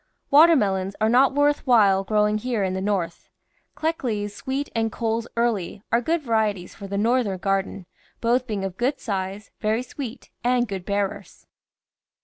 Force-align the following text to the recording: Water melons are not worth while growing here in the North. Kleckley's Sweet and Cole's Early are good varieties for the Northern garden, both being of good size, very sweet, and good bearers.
Water 0.31 0.55
melons 0.55 0.95
are 0.99 1.09
not 1.09 1.35
worth 1.35 1.67
while 1.67 2.03
growing 2.03 2.39
here 2.39 2.63
in 2.63 2.73
the 2.73 2.81
North. 2.81 3.29
Kleckley's 3.77 4.33
Sweet 4.35 4.67
and 4.73 4.91
Cole's 4.91 5.27
Early 5.37 5.83
are 5.91 6.01
good 6.01 6.23
varieties 6.23 6.73
for 6.73 6.87
the 6.87 6.97
Northern 6.97 7.37
garden, 7.37 7.85
both 8.19 8.47
being 8.47 8.65
of 8.65 8.77
good 8.77 8.99
size, 8.99 9.51
very 9.59 9.83
sweet, 9.83 10.31
and 10.43 10.67
good 10.67 10.85
bearers. 10.85 11.45